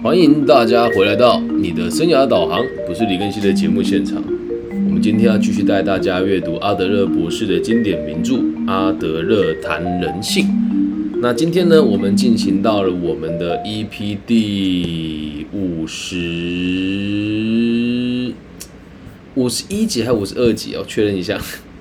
[0.00, 4.22] 欢迎大家回来到你的生涯导航，不是李根熙的节目现场。
[4.70, 8.34] 我们今天要继续带大家阅读阿德勒博士的经典名著
[8.70, 10.46] 《阿德勒谈人性》。
[11.20, 16.14] 那今天呢，我们进行到了我们的 EP 第五十
[19.34, 20.84] 五十一集还是五十二集哦？
[20.86, 21.40] 确认一下，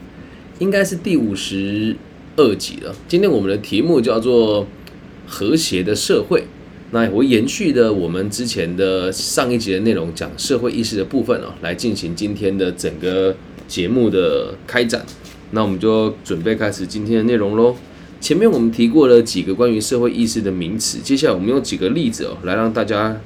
[0.58, 1.96] 应该是第五十
[2.36, 2.96] 二集了。
[3.08, 4.66] 今天我们的题目叫做
[5.28, 6.46] “和谐的社会”。
[6.92, 13.36] 那我延续的我们之前的上一集的内容，讲社会意识的部分哦，来进行今天的整个
[13.68, 15.06] 节目的开展。
[15.52, 17.76] 那我们就准备开始今天的内容喽。
[18.22, 23.20] 前面我们提过了几个关于社会意识的名词，接下来我们用几个例子哦，来让大家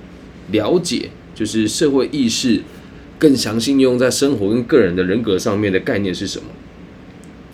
[0.49, 2.63] 了解，就是社会意识
[3.19, 6.45] 更详细用在生活跟个人的人格上面的概念是什么。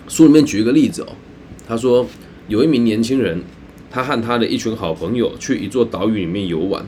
[0.08, 1.08] 书里面举一个例子哦，
[1.66, 2.06] 他说
[2.48, 3.42] 有一名年轻人。
[3.90, 6.84] 他和他的一群好朋友去一座岛屿里面游玩，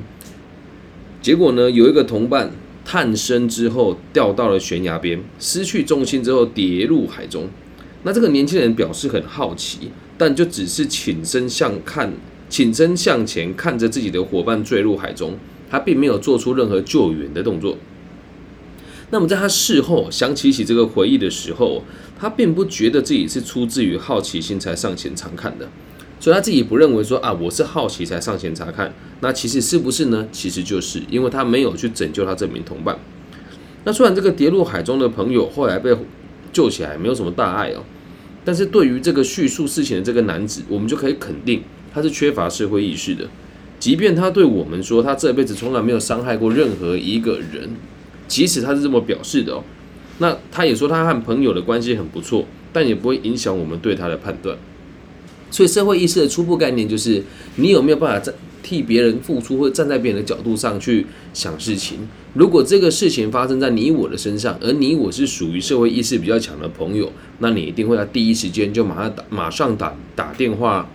[1.23, 2.51] 结果呢，有一个同伴
[2.85, 7.49] 探身之后掉到了悬崖边，失去重心之后跌入海中。
[8.03, 12.13] 那这个年轻人表示很好奇，但就只是倾身向看，
[12.49, 15.39] 倾身向前看着自己的伙伴坠入海中，
[15.71, 17.77] 他并没有做出任何救援的动作。
[19.11, 21.83] 那么在他事后想起起这个回忆的时候，
[22.19, 25.69] 他并不觉得自己是出自于好奇心才上前查看的。
[26.21, 28.93] 所以他自己不认为说啊，我是好奇才上前查看。
[29.21, 30.29] 那其实是不是呢？
[30.31, 32.99] 其实就是因为他没有去拯救他这名同伴。
[33.85, 35.97] 那虽然这个跌入海中的朋友后来被
[36.53, 37.83] 救起来，没有什么大碍哦。
[38.45, 41.63] 但是对于这个叙述事情的这个男子，我们就可以肯定
[41.93, 43.27] 他是缺乏社会意识的。
[43.79, 47.71] 即便他对我们说他这辈子从来没有伤害过任何一个人，
[48.29, 49.65] 即使他是这么表示的哦，
[50.19, 54.59] 那他也说他和朋友的关系很不错，但也不会影响我们对他的判断。
[55.51, 57.23] 所以社会意识的初步概念就是，
[57.57, 61.99] 你有没有办法在替别人付出，或站在别人的角度上去想事情。
[62.35, 70.89] 如果这个事情发生在你我的身上，而你我是属于社会意识比较强的朋友，那你一定会在第一时间就马上打马上打打电话，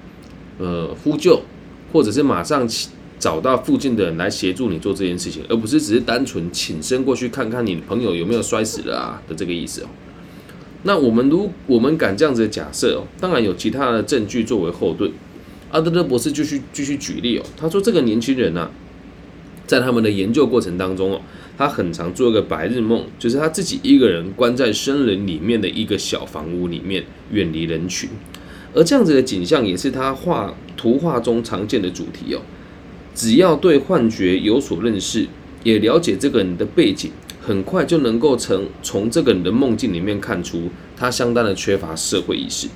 [0.57, 1.41] 呃呼救，
[1.91, 2.65] 或者是马上
[3.19, 9.87] 找到附近的人来协助你做这件事情，而不是只是单纯请身过去看看你朋友有没有摔死了啊的这个意思哦。
[10.87, 15.11] 那我们如我们敢这样子的假设哦，当然有其他的证据作为后盾。
[15.71, 18.69] 阿德勒博士继续继续举例哦，他说这个年轻人呢，
[19.65, 21.21] 在他们的研究过程当中哦，
[21.57, 28.07] 他很常做一个白日梦，就是他自己一个人关在森林里面的一个小房屋里面，远离人群。
[28.75, 32.41] 而这样子的景象也是他画图画中常见的主题哦。
[33.15, 35.25] 只要对幻觉有所认识，
[35.63, 37.09] 也了解这个人的背景。
[37.45, 42.67] 很快就能够从从这个人的梦境里面看出，他相当的缺乏社会意识。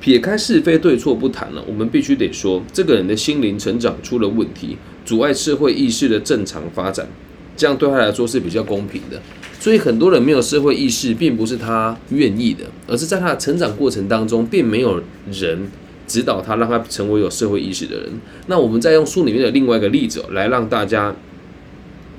[0.00, 7.06] 撇开是非对错不谈了，我们必须得说，这个人的心灵成长出了问题，阻碍社会意识的正常发展。
[7.54, 9.20] 这样对他来说是比较公平的。
[9.60, 15.70] 所以很多人没有社会意识，并不是他愿意的，而是在他的成长过程当中，并没有人
[16.06, 18.10] 指导他，让他成为有社会意识的人。
[18.46, 21.14] 那我们再用书里面的另外一个例子来让大家。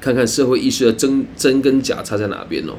[0.08, 2.76] 看看社会意识的真真跟假差在哪边哦，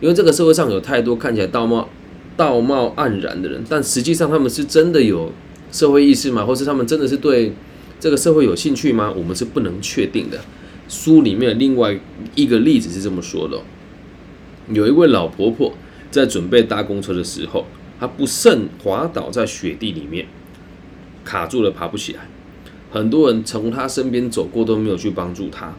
[0.00, 1.88] 因为这个社会上有太多看起来道貌
[2.36, 5.30] 道貌岸然的人，但实际上他们是真的有
[5.70, 6.44] 社会意识吗？
[6.44, 7.52] 或是他们真的是对
[8.00, 9.14] 这个社会有兴趣吗？
[9.16, 10.40] 我们是不能确定的。
[10.88, 11.96] 书里面另外
[12.34, 13.60] 一个例子是这么说的：
[14.74, 15.72] 有一位老婆婆
[16.10, 17.64] 在准备搭公车的时候，
[18.00, 20.26] 她不慎滑倒在雪地里面，
[21.24, 22.28] 卡住了，爬不起来。
[22.90, 25.72] 很多人从她身边走过都没有去帮助她。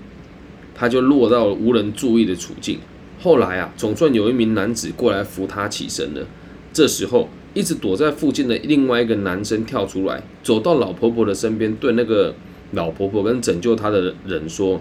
[0.78, 2.78] 他就落到了无人注意的处境。
[3.20, 6.26] 后来啊，总算有一名男子过来扶他起身了。
[6.72, 12.36] 这时候，一直躲在附近的另外一个男生跳出来，走到老婆婆的身边，对那个
[12.74, 14.80] 老婆婆跟拯救她的人说：“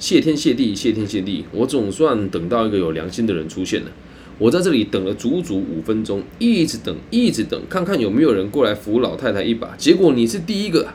[0.00, 3.90] 谢天谢地，谢天谢地，我总算等到一个有良心的人出现了。
[4.38, 9.74] 我在这里等了足足五分钟，一直等，一直等，看看有没有人过来扶老太太一把。
[9.76, 10.88] 结果你是第一个。”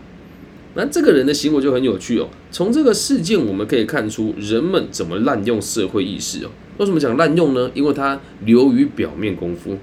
[0.73, 2.29] 那这个人的行为就很有趣哦。
[2.51, 6.49] 从这个事件我们可以看出，人们怎么滥用社会意识哦。
[6.77, 7.69] 为什么讲滥用呢？
[7.73, 9.77] 因为他流于表面功夫，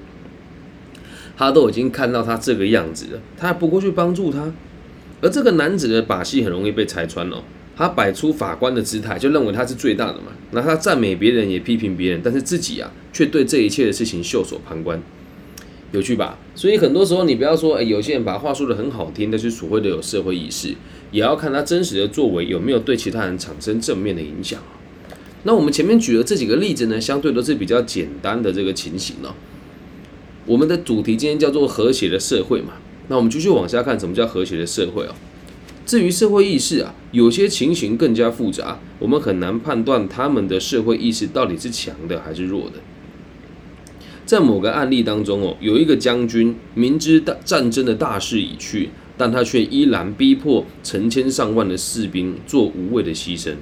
[1.37, 4.53] 他都已经看到他这个样子了，他还不过去帮助他。
[5.21, 7.43] 而这个男子的把戏很容易被拆穿哦。
[7.77, 10.33] 他摆出法官的姿态，就认为他是最大的嘛。
[10.51, 15.01] 那他赞美别人，也批评别人，但是自己啊，却对这一切的事情袖手旁观。
[15.93, 16.39] 有趣吧？
[16.55, 20.75] 所以很多时候你不要说，哎，有些人把话说的很好听，但是所谓的有社会意识，
[21.11, 24.61] 也要看他真实的作为有没有对其他人产生正面的影响
[25.45, 29.33] 那我们前面举的这几个例子呢，相对都是比较简单的这个情形哦。
[30.45, 32.75] 我们的主题今天叫做和谐的社会嘛，
[33.09, 35.15] 那我们继续往下看，什么叫和谐的社会哦？
[35.87, 42.75] 至于社会意识啊，有些情形更加复杂，我们很难判断他们的社会意识到底是强的还是弱的。
[44.29, 53.55] 在某个案例当中哦，有一个将军明知大战争的大势已去，但他却依然逼迫成千上万的士兵做无谓的牺牲。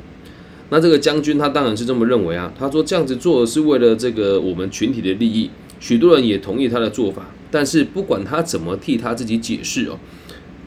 [0.70, 5.48] 那这个将军他当然是这么认为啊，他说这样子做是为了这个我们群体的利益，
[5.78, 7.28] 许多人也同意他的做法。
[7.48, 9.96] 但是不管他怎么替他自己解释哦。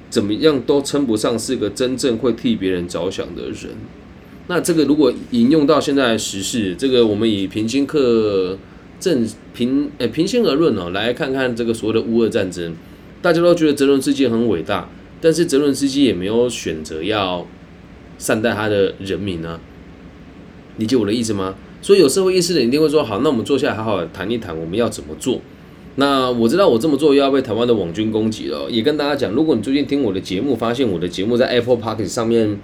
[0.10, 3.75] 怎么样都称不上是个真正会替别人着想的人。
[4.48, 8.57] 那这个如果引用到现在时事，这个我们以平心客
[9.00, 12.75] 正平呃平心而论哦，来看看这个所谓的乌俄战争，
[13.22, 14.90] 大家都觉得泽伦斯基很伟大，
[15.22, 17.46] 但是泽伦斯基也没有选择要
[18.18, 19.60] 善待他的人民呢。
[20.78, 21.56] 理解我的意思吗？
[21.81, 25.42] 所以有社会意识的人一定会说，好，那我们坐下来好好谈一谈，我们要怎么做。
[25.96, 32.60] 那我知道我这么做又要被台湾的网军攻击了，也跟大家讲，如果你最近听我的节目，发现我的节目在 Apple Podcast 上面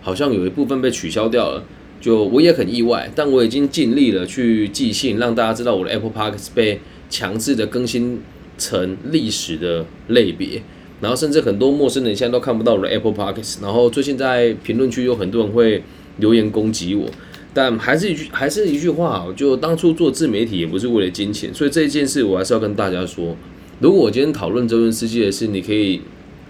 [0.00, 1.64] 好像有一部分被取消掉了，
[2.00, 6.80] 就我也很意外，但我已经尽力了去寄信，让大家知道我的 Apple Parks 被
[7.10, 8.20] 强制的更新
[8.56, 10.62] 成历史的类别，
[11.00, 15.82] 然后甚至很多陌生人现在都看不到我的 Apple Podcast，然后最近在评论区有很多人会
[16.18, 17.08] 留言攻击我。
[17.54, 23.34] 但还是一句，还是一句话就当初做自媒体也不是为了金钱，所以这件事我还是要跟大家说，
[23.80, 26.00] 如果我今天讨论周润世界的事，你可以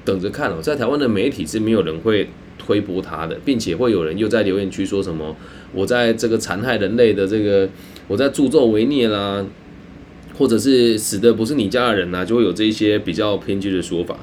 [0.04, 5.34] 等着看哦，在台湾的媒体是没有人会推波他的，并且会有人又在留言区说什么
[5.72, 7.68] 我在这个残害人类的这个，
[8.08, 9.46] 我在助纣为虐啦，
[10.36, 14.18] 或者是死的不是你家的人呐，就会有这一些比较偏激的说法。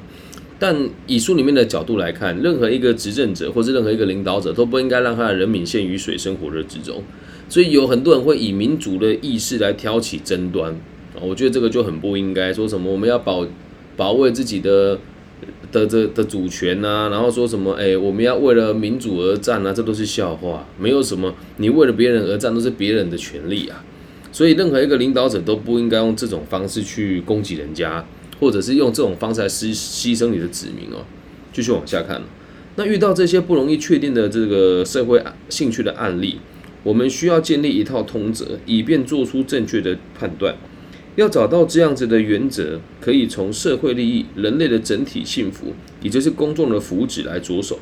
[0.58, 0.74] 但
[1.06, 7.02] 以书里面的角度来看，任何一个执政者或是任何一个领导者都不应该让他的人民陷于水深火热之中。
[7.48, 10.72] 所以有很多人会以民主的意识来挑起争端
[11.14, 12.52] 啊，我觉得这个就很不应该。
[12.52, 13.46] 说什么我们要保
[13.96, 14.98] 保卫自己的
[15.80, 20.66] 的这的主权呐，然后说什么哎我们要为了民主而战啊，这都是笑话。
[20.78, 23.84] 没有什么你为了别人而战都是别人的权利啊。
[24.32, 28.04] 所以任何一个领导者都不应该用这种方式去攻击人家。
[28.38, 31.00] 或者是用这种方式来牺牺牲你的子民哦，
[31.54, 32.20] 继续往下看。
[32.74, 35.18] 那遇到这些不容易确定的这个社会
[35.48, 36.38] 兴趣的案例，
[36.82, 40.54] 我们需要建立一套通则，以便做出正确的判断。
[41.16, 47.80] 要找到这样子的原则，可以从社会利益、人类的整体幸福，也就是公众的福祉来着手。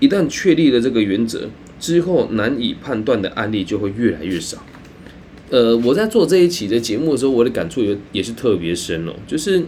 [0.00, 4.64] 一旦确立了这个原则之后，难以判断的案例就会越来越少。
[5.50, 9.62] 呃，我在做这一期的节目的时候，我的感触也也是特别深哦，就是。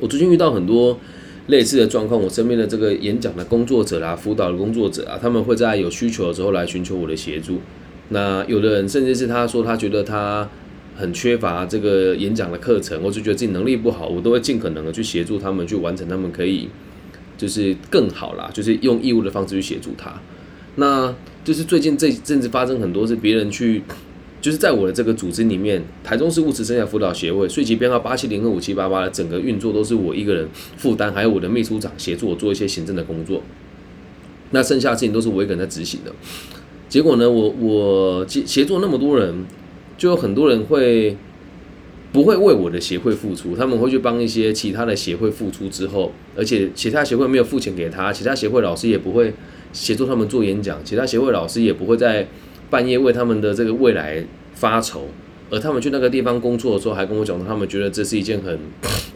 [0.00, 0.98] 我最近遇到很多
[1.46, 7.60] 类似的状况，我身边的这个演讲的工作者啦、辅导的工作者啊，他们会在有需求的时候来寻求我的协助。
[8.08, 10.50] 那有的人甚至是他说他觉得他
[10.94, 16.68] 很缺乏这个演讲的课程，或者觉得自己能力不好，我都会尽可能的去协助他们去完成，他们可以
[17.36, 20.20] 就是更好啦，就是用义务的方式去协助他。
[20.76, 21.14] 那
[21.44, 23.82] 就是最近这阵子发生很多是别人去。
[24.40, 33.40] 就是在我的这个组织里面，台中市物质生涯辅导协会税级编号八七零和五七八八的整个运作都是我一个人负担，还有我的秘书长协助我做一些行政的工作。
[34.50, 36.12] 那剩下的事情都是我一个人在执行的。
[36.90, 39.46] 结果呢，我我协协助那么多人，
[39.96, 41.16] 就有很多人会
[42.12, 49.34] 不会为我的协会付出，他们会去帮一些其他的协会付出之后，而且其他协会没有付钱给他，其他协会老师也不会
[49.72, 52.26] 协助他们做演讲，其他协会老师也不会在。
[52.70, 55.06] 半夜为他们的这个未来发愁，
[55.48, 58.58] 而他们去那个地方工作的时候，还跟我讲说，他们觉得这是一件很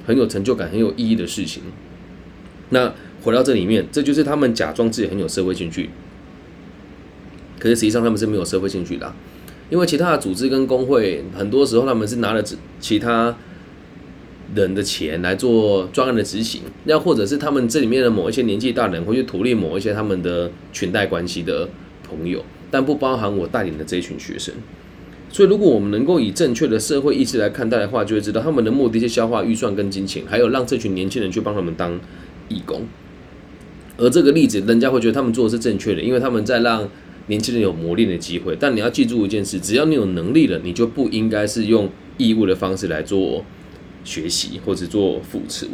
[0.06, 1.62] 很有成就感、很有意义的事情。
[2.68, 5.90] 那回到这里面，这就是他们假装自己很有社会兴趣，
[7.58, 9.12] 可是实际上他们是没有社会兴趣的，
[9.70, 12.42] 因为其他的组织跟工会，很多时候他们是拿了
[12.80, 13.36] 其他
[14.54, 21.68] 人的钱来做专案的执行，要或者是他们这里面的某一些年纪大人会去图利某一些他们的裙带关系的
[22.02, 22.44] 朋友。
[22.70, 24.54] 但不包含我带领的这群学生，
[25.30, 31.98] 所以如果我们能够以正确的社会意识来看待的话，就会知道他们的目的是消化预算跟金钱，还有让这群年轻人去帮他们当
[32.48, 32.82] 义工。
[33.96, 36.86] 而这个例子，人家会觉得他们做的是正确的，因为他们在让
[37.28, 38.56] 年轻人有磨练的机会。
[38.58, 43.44] 但你要记住一件事：只要你有能力了，你就不应该是用义务的方式来做
[44.04, 45.66] 学习或者做付出。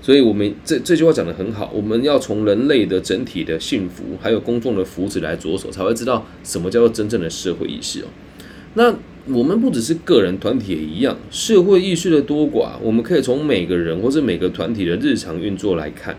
[0.00, 8.06] 所以，我们这这句话讲得很好，我们要从人类的整体的幸福，还有公众的福祉来着手，才会知道什么叫做真正的社会意识哦。
[8.74, 8.94] 那
[9.34, 16.16] 我们不只是个人，团体也一样，社会意识的多寡，我们可以从每个人或者每个团体的日常运作来看，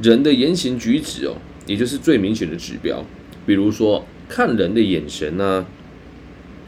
[0.00, 3.04] 人的言行举止哦，也就是最明显的指标。
[3.46, 5.66] 比如说，看人的眼神啊，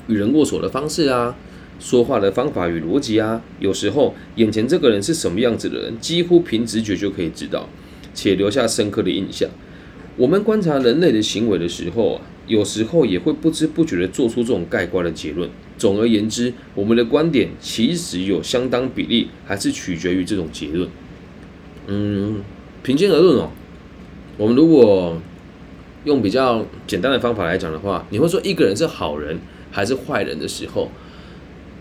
[0.09, 1.37] 与人握手的方式啊。
[1.81, 7.69] 说话的方法与逻辑啊，有时候眼前这个人是什么样子的人，几乎凭直觉就可以知道，
[8.14, 9.50] 且留下深刻的印象。
[10.16, 15.50] 我们观察人类的行为的时候啊，有时候也会不知不觉的做出这种概括的结论。
[15.76, 20.88] 总而言之，我们的观点其实有相当比例还是取决于这种结论。
[21.88, 22.40] 嗯，
[22.85, 23.50] 平心而论哦，
[24.38, 25.21] 我们如果
[26.04, 29.38] 用比较简单的方法来讲的话，你会说一个人是好人
[29.70, 30.90] 还是坏人的时候，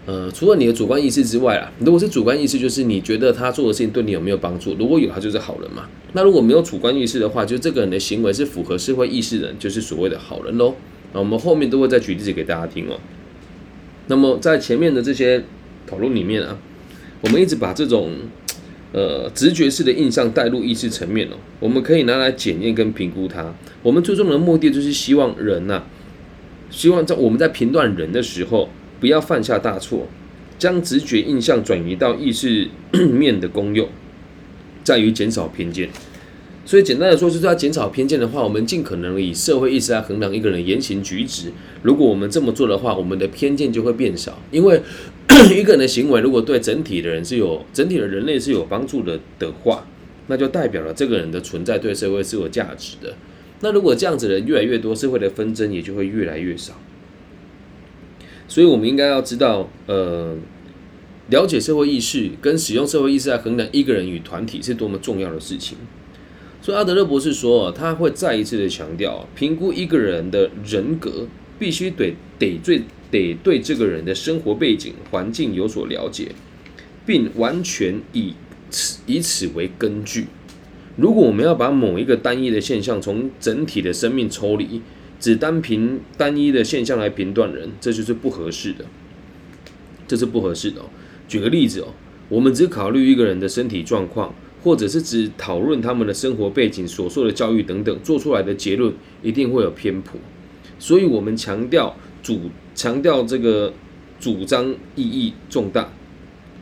[0.06, 4.76] 呃，除了你的主观意识之外啊，如果是主观意识，就是你觉得他做的事情对你有没有帮助？
[4.80, 5.88] 如果有，他就是好人嘛。
[6.14, 10.76] 那如果没有主观意识的话，就这个人的行为是符合社会意识的人，就是所谓的好人喽。
[11.14, 13.00] 那我们后面都会再举例子给大家听哦。
[14.08, 15.44] 那么在前面的这些
[15.88, 16.58] 讨论里面啊，
[17.22, 18.12] 我们一直把这种
[18.94, 23.54] 呃直觉式的印象带入意识层面哦，我们可以拿来检验跟评估它。
[23.82, 25.84] 我们最终的目的就是希望人呐，
[26.70, 28.70] 希望在我们在评断人的时候，
[29.00, 30.08] 不要犯下大错，
[30.58, 33.90] 将直觉印象转移到意识面的功用，
[34.84, 35.90] 在于减少偏见。
[36.66, 41.52] 所以简单的说，就是要减少偏见的话，我们尽可能以社会意识来衡量一个人言行举止。
[41.82, 44.42] 如果我们这么做的话，我们的偏见就会变少。
[44.50, 44.82] 因为
[45.52, 49.86] 一个人的行为如果对整体的人是有整体的人类是有帮助的的话，
[50.28, 53.14] 那就代表了这个人的存在对社会是有价值的。
[53.62, 56.74] 那如果这样子的人越来越多，社会的纷争也就会越来越少。
[58.48, 60.36] 所以我们应该要知道，呃，
[61.30, 65.78] 了解社会意识跟使用社会意识来衡量一个人与团体是多么重要的事情。
[66.62, 72.84] 所以阿德勒博士说，他会再一次的强调，评估一个人的人格，必须得得最
[73.14, 76.34] 得对这个人的生活背景、环境有所了解，
[77.06, 78.34] 并完全以
[78.70, 80.26] 此以此为根据。
[80.98, 84.82] 如果我们要把某一个单一的现象从整体的生命抽离，
[85.20, 88.86] 只单凭单一的现象来评断人，这就是不合适的。
[90.08, 90.86] 这是不合适的哦。
[91.28, 91.94] 举个例子哦，
[92.30, 94.34] 我们只考虑一个人的身体状况。
[94.64, 100.18] 或者是只讨论他们的生活背景、所受的教育等等，做出来的结论一定会有偏颇。
[100.80, 103.72] 所以，我们强调主强调这个
[104.20, 105.94] 主张意义重大。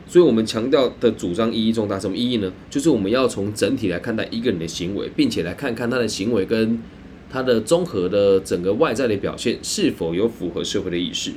[0.06, 2.52] 所以我们强调的主张意义重大，什么意义呢？
[2.68, 6.78] 就是我们要从整体来看待一个人的行为，并且来看看他的行为跟
[7.30, 11.32] 他的综合的整个外在的表现是否有符合社会的意识。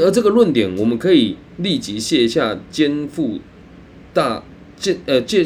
[0.00, 3.38] 而这个论点，我们可以立即卸下肩负
[4.12, 4.42] 大。
[4.80, 5.44] 借呃借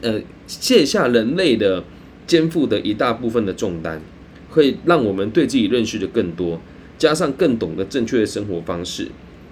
[0.00, 1.84] 呃卸下人类的
[2.26, 4.00] 肩负的一大部分的重担，
[4.48, 6.58] 会让我们对自己认识的更多，
[7.00, 9.08] 加上更懂得正确的生活方式，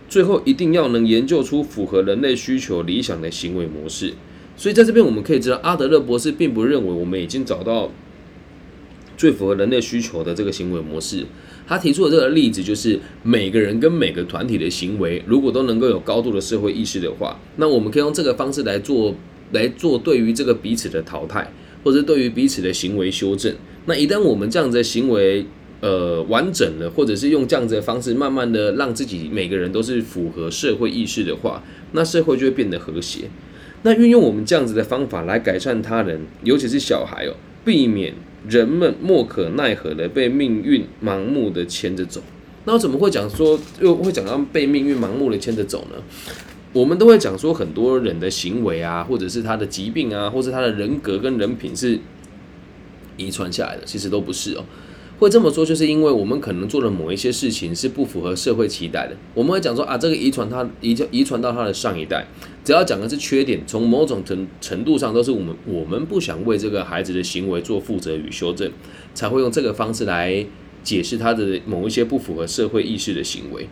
[0.06, 4.12] 最后一定要能研究出符合人类需求理想的行为模式。
[4.54, 7.90] 所以在这边我们可以知道，阿德勒博士并不认为我们已经找到
[9.16, 11.24] 最符合人类需求的这个行为模式。
[11.66, 19.14] 他提出的这个例子就是，每个人跟每个团体的行为，如果都能够有高度的社会意识的话，那我们可以用这个方式来做，
[19.52, 21.50] 来做对于这个彼此的淘汰，
[21.82, 23.54] 或者对于彼此的行为修正。
[23.86, 25.46] 那一旦我们这样子的行为，
[25.80, 33.30] 呃，完整了，或者是用这样子的方式，慢慢的让自己每个人都是符合社会意识的话，那社会就会变得和谐。
[33.82, 38.14] 那运用我们这样子的方法来改善他人，尤其是小孩哦，避免。
[38.48, 42.22] 人们莫可奈何的被命运盲目的牵着走，
[42.64, 46.00] 那我怎么会讲说又会讲到被命运盲目的牵着走呢？
[46.72, 51.98] 我们都会讲说很多人的行为啊，或者是他的疾病啊，或是他的人格跟人品是
[53.16, 54.64] 遗传下来的，其实都不是哦。
[55.18, 59.16] 会这么说，就是因为我们可能做的某一些事情是不符合社会期待的。
[59.34, 62.24] 我们会讲说啊，这个遗传他遗遗传到他的上一代，
[62.62, 68.70] 只要讲的是缺点，从某种程程度上都是我们我们不想为这个孩子的行为做负责与修正，
[69.12, 70.46] 才会用这个方式来
[70.84, 73.68] 解释他的某一些不符合社会意识的行为。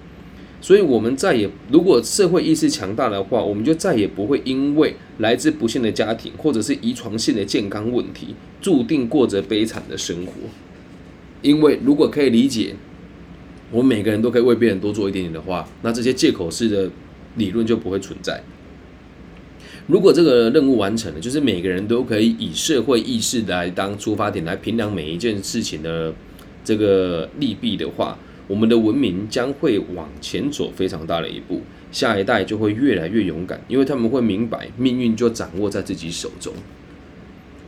[0.60, 10.32] 所以，我们再也如果社会意识强大的话，我们就再也不会因为来自不幸的家庭或者是遗传性的健康问题，注定过着悲惨的生活。
[11.42, 12.74] 因为如果可以理解，
[13.70, 16.90] 我们每个人都可以为别人多做一点点的话，那这些借口式的
[17.36, 18.42] 理论就不会存在。
[19.86, 26.12] 如果这个任务完成了，就是每个人都可以以社会意识来当出发点来评量每一件事情的
[26.64, 31.62] 这个利弊的话，我们的文明将会往前走非常大的一步，
[31.92, 36.52] 下一代就会越来越勇敢，因为他们会明白命运就掌握在自己手中。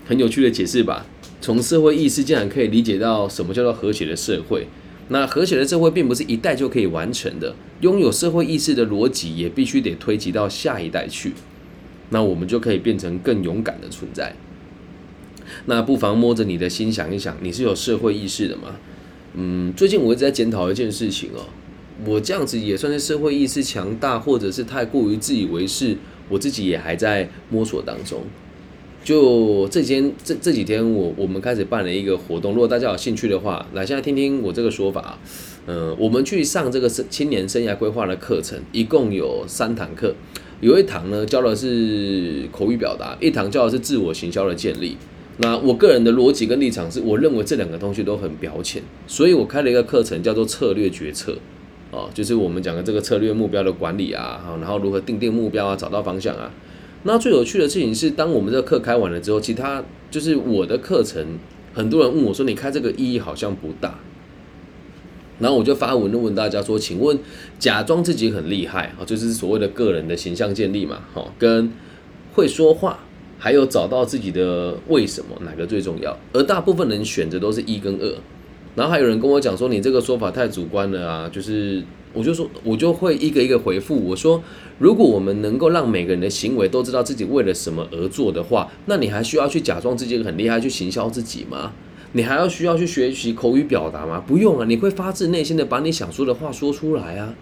[0.09, 1.07] 很有趣的解释吧。
[1.41, 4.67] 从社会意识竟然可以理解到什么叫做和谐的社会，
[5.09, 11.35] 那和谐的社会并不是一代就可以完成的，拥有社会意识的逻辑也必须得推及到下一代去，
[12.09, 14.35] 那我们就可以变成更勇敢的存在。
[15.67, 18.77] 那不妨摸着你的心想一想，你是有社会意识的吗？
[19.35, 21.47] 嗯，最近我一直在检讨一件事情哦，
[22.05, 25.97] 我这样子也算是社会意识强大，或者是太过于自以为是，
[26.29, 28.23] 我自己也还在摸索当中。
[29.09, 35.19] 就这间这这几天我我们开始办了一个活动，如果大家有兴趣的话，来现在听听我这个说法。
[35.67, 40.15] 嗯，我们去上这个生青年生涯规划的课程，一共有三堂课，
[40.61, 44.95] 有一堂呢教的是口语表达，一堂教的是自我行销的建立。
[45.39, 51.35] 那我个人的逻辑跟立场是，我认为这两个东西都很表浅，所以我开了一个课程叫做策略决策，
[51.91, 56.53] 哦，就是我们讲的这个策略目标的管理啊，然后如何定定目标啊，找到方向啊。
[57.05, 61.39] 那最有趣的事情是，当我们这个课开完了之后，其他就是我的课程，
[61.73, 64.01] 很多人问我说：“你开这个意义好像不大。”
[65.39, 67.17] 然后我就发文问大家说：“请问，
[67.59, 71.71] 假装自己很厉害啊，就是所谓的个人的形象建立嘛，好，跟
[72.35, 72.99] 会说话，
[73.39, 78.15] 还有找到自己的为什么，哪个最重要？”而大部分人选择都是一跟二。
[78.79, 81.83] 然后还有人跟我讲说：“你这个说法太主观了啊！”就是。
[82.15, 83.95] 我就说，我就会一个一个回复。
[84.03, 84.43] 我说，
[84.79, 91.73] 如果我们能够让每个人的行为都知道自己为了什么而做的话，那你还需要去假装自己很厉害去行销自己吗？
[92.13, 94.25] 你还要需要去学习口语表达吗？
[94.27, 97.35] 不用啊，你会发自内心的把你想说的话说出来啊。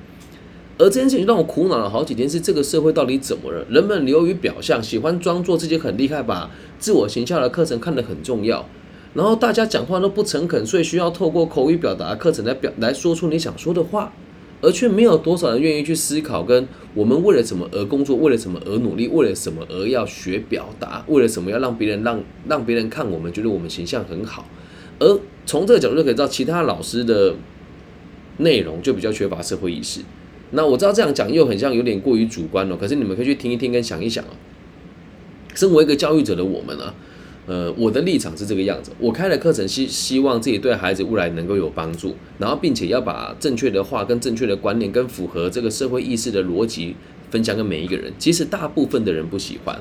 [0.78, 3.64] 而这件事情让我苦恼了好几天，是这个社会到底怎么了？
[3.70, 6.50] 人们流于表象，喜欢装作自己很厉害，把
[6.80, 8.68] 自我形象的课程看得很重要，
[9.16, 14.12] 然后大家讲话都不诚恳，所以需要透过口语表达课程来表来说出你想说的话。
[14.62, 22.18] 而却没有多少人愿意去思考，跟我们为了什么而工作，为了什么而努力，为了什么而要学表达，为了什么要让别人让
[22.48, 24.48] 让别人看我们觉得我们形象很好。
[24.98, 27.34] 而从这个角度就可以知道，其他老师的
[28.38, 30.00] 内容就比较缺乏社会意识。
[30.52, 34.30] 那我知道这样讲又很像有点过于主观了，可是你们可以去听一听跟想一想啊。
[35.54, 36.94] 身为一个教育者的我们啊。
[37.46, 38.90] 呃，我的立场是这个样子。
[38.98, 46.96] 我开的课程希希望自己对孩子未来能够有帮助，然后并且要把正确的话、跟正确的观念、跟符合这个社会意识的逻辑
[47.30, 48.12] 分享给每一个人。
[48.18, 49.80] 其实大部分的人不喜欢，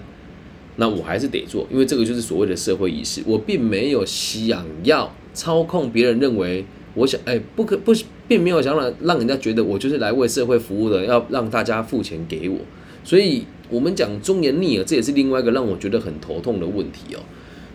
[0.76, 3.24] 那我还是得做，因为这个就是所谓的社会意识。
[3.26, 7.92] 我并没有想要操控别人认为我想，哎，不可不，
[8.28, 12.60] 并没有想让让人家觉得我就是来为社会服务的，要让大家付钱给我。
[13.04, 17.20] 所以，我们讲忠言逆耳，这也是另外一个让我觉得很头痛的问题哦。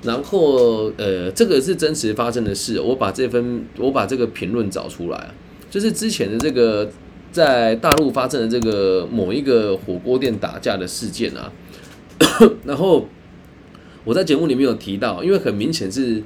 [0.03, 2.81] 然后，呃，这个是真实发生的事。
[2.81, 5.31] 我把这份，我把这个评论找出来
[5.69, 6.91] 就是之前的这个
[7.31, 11.53] 在大陆发生的这个某一个火锅店打架的事件啊。
[12.65, 13.07] 然后
[14.05, 16.23] 我在节目里面有提到，因为很明显是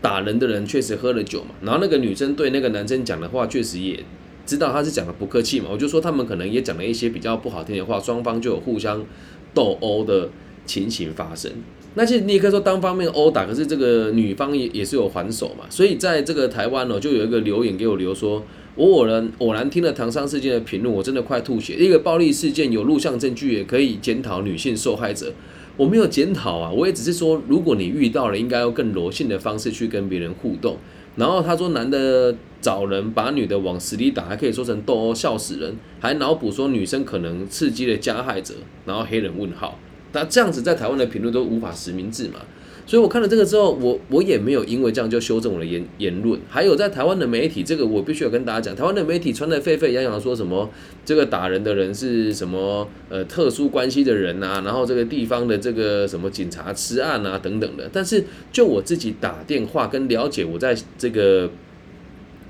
[0.00, 1.50] 打人的人确实喝了酒嘛。
[1.60, 4.02] 然后那个女生对那个男生讲的话，确实也
[4.46, 5.66] 知道他是讲的不客气嘛。
[5.70, 9.04] 我就说他们可能也讲了一些比较不好听的话，双方就有互相
[9.52, 10.30] 斗殴的
[10.64, 11.52] 情形发生。
[11.94, 15.64] 那其你也可以说单方面殴打，可是这个女方也也是有还手嘛。
[15.68, 18.44] 所以在这个台湾哦，就有一个留言给我留说，
[18.76, 21.74] 我偶然偶然听了唐山事件的评论，我真的快吐血。
[21.74, 25.32] 一个暴力事件有录像证据，也可以检讨女性受害者。
[25.76, 30.76] 我没有检讨啊，我也只是说，如果你遇到了，应该用更柔性的方式去跟别人互动。
[31.16, 35.76] 然后他说，男的找人把女的往死里打，还可以说成斗殴，笑死人。
[35.98, 38.54] 还脑补说女生可能刺激了加害者，
[38.86, 39.78] 然后黑人问号。
[40.12, 42.40] 那这样子在台湾的评论都无法实名制嘛，
[42.86, 46.40] 所以我看了这个之后，我我也没有因为这样就修正我的言言论。
[46.48, 50.70] 还有在台湾的媒体，这个我必须要跟大家讲，台湾的媒体传的沸沸扬扬，说什么
[51.04, 57.90] 这个打人的人是什么呃特殊关系的人呐，然后这个地方的这个什么警察吃案啊等等的。
[57.92, 61.50] 但是就我自己打电话跟了解，我在这个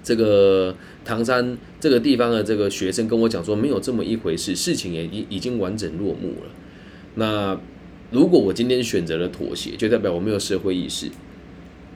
[0.05, 0.73] 这个
[1.05, 6.51] 唐山这个地方的这个学生跟我讲说，没有这么一回事，事情也已已经完整落幕了。
[7.19, 7.59] 那
[8.13, 11.09] 如果我今天选择了妥协，就代表我没有社会意识，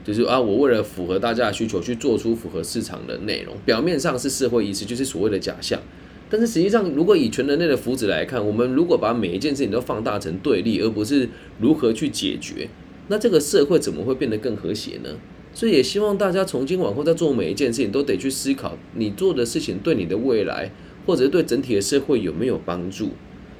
[0.02, 5.80] 就是啊，我为了符合大家的需求去做出符合市场的内容，表面上是社会意识，就是所谓的假象。
[6.28, 11.28] 但是实际上，如果以全人类的福祉来看，我们如果把每一件事情都放大成对立，而不是
[11.60, 12.68] 如何去解决，
[13.06, 15.10] 那这个社会怎么会变得更和谐呢？
[15.54, 20.72] 所以也希望大家从今往后在做每一件事情，都得去思考，你做的事情对你的未来，
[21.06, 23.10] 或者对整体的社会有没有帮助。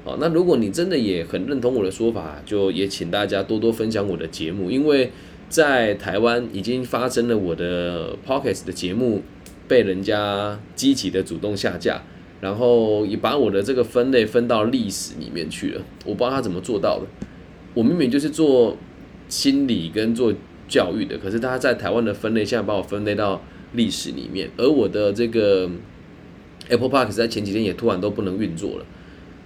[0.05, 5.12] 哦，那如果你真的也很认同我的说法，就也请大家多多分享我的节目，因为
[5.49, 9.23] 在台湾已经发生了我的 Pockets 的节目
[9.69, 12.03] 被人家积极的主动下架，
[12.41, 15.83] 然后也把我的这个分类分到历史里面去了。
[16.05, 17.07] 我不知道他怎么做到的。
[17.75, 18.77] 我明明就是做
[19.29, 20.35] 心理跟做
[20.67, 23.41] 教育的，可是他在台湾的分类现在把我分类到
[23.75, 25.71] 历史里面，而我的这个
[26.69, 28.87] Apple Park 在前几天也突然都不能运作了。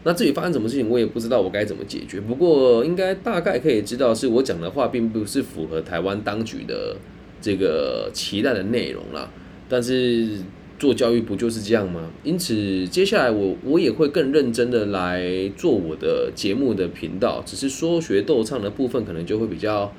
[0.06, 2.20] 那至于发生什么事情，我也不知道我该怎么解决。
[2.20, 6.96] 不过应该大概可以知道，是我讲的话并不是符合台湾当局的
[7.40, 9.28] 这个期待的内容啦。
[9.68, 10.38] 但是
[10.78, 12.08] 做教育不就是这样吗？
[12.22, 19.92] 因此，接下来我我也会更认真的来做我的节目的频道，只是说学逗唱的部分可能就会比较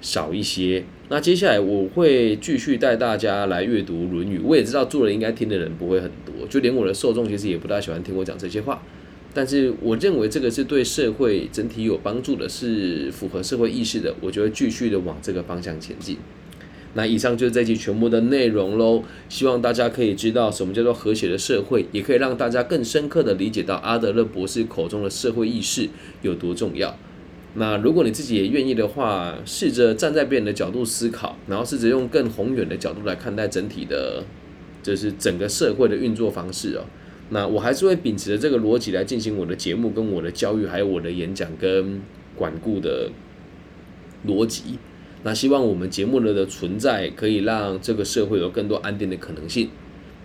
[0.00, 0.84] 少一些。
[1.08, 8.80] 那接下来我会继续带大家来阅读《论语》，我也知道做了应该听的人不会很多，就连我的受众其实也不大喜欢听我讲这些话。
[9.34, 16.18] 但是我认为这个是对社会整体有帮助的，是符合社会意识的，我就会继续的往这个方向前进。
[16.94, 25.88] 那以上就是这期全部的内容喽，希望大家可以知道什么叫做和谐的社会，也可以让大家更深刻的理解到阿德勒博士口中的社会意识
[26.20, 26.94] 有多重要。
[27.54, 34.22] 那如果你自己也愿意的话，试着站在别人的角度思考，然后试着用更宏远的角度来看待整体的，
[34.82, 36.84] 就是整个社会的运作方式哦。
[37.30, 42.00] 那我还是会秉持着这个逻辑来进行我的节目、跟我的教育，还有我的演讲跟
[42.36, 43.10] 管顾的
[44.26, 44.78] 逻辑。
[45.22, 49.70] 那希望我们节目的的存在可以让这个社会有更多安定的可能性。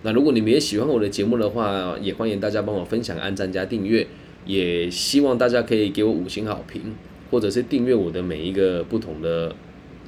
[0.02, 4.06] 那如果你们也喜欢我的节目的话，也欢迎大家帮我分享、按赞加订阅。
[4.46, 6.94] 也希望大家可以给我五星好评，
[7.30, 9.54] 或者是订阅我的每一个不同的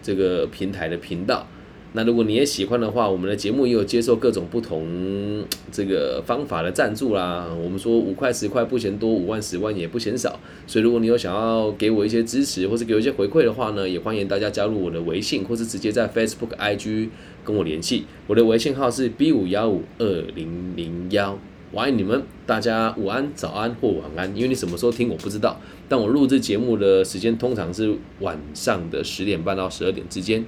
[0.01, 1.47] 这个平台的频道。
[1.93, 7.49] 那如果你也喜欢的话，我们的节目也有接受各种不同这个方法的赞助啦。
[7.61, 10.39] 我们说五块十块不嫌多，五万十万也不嫌少。
[10.69, 17.09] 所以如果你有想要给我一些支持，或是给我一些回馈的话呢，也欢迎大家加入我的微信，或是直接在 Facebook、IG
[17.45, 18.05] 跟我联系。
[18.29, 21.37] 我的微信号是 B 五幺五二零零幺。
[21.73, 25.61] 我爱你们，大家午安、早安或晚安，因为你什么时候听我不知道。
[25.89, 30.45] 但我录制节目的时间通常是晚上的十点半到十二点之间。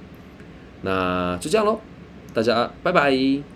[0.83, 1.79] 那就这样喽，
[2.33, 3.52] 大家拜拜。